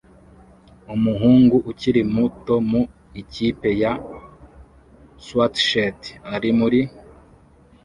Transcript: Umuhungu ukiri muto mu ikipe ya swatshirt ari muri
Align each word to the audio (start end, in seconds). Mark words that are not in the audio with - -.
Umuhungu 0.95 1.55
ukiri 1.71 2.01
muto 2.13 2.55
mu 2.69 2.81
ikipe 3.21 3.69
ya 3.81 3.93
swatshirt 5.25 6.01
ari 6.35 6.49
muri 6.59 6.81